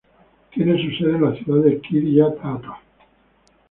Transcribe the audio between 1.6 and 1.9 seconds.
de